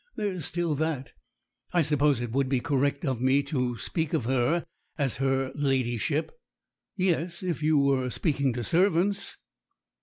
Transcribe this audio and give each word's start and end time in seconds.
There 0.15 0.31
is 0.33 0.47
still 0.47 0.73
that. 0.77 1.13
I 1.73 1.83
suppose 1.83 2.21
it 2.21 2.31
would 2.31 2.49
be 2.49 2.59
correct 2.59 3.05
of 3.05 3.21
me 3.21 3.43
to 3.43 3.77
speak 3.77 4.13
of 4.13 4.25
her 4.25 4.65
as 4.97 5.17
her 5.17 5.51
ladyship." 5.53 6.31
"Yes 6.95 7.43
if 7.43 7.61
you 7.61 7.77
were 7.77 8.09
speaking 8.09 8.51
to 8.53 8.63
servants." 8.63 9.37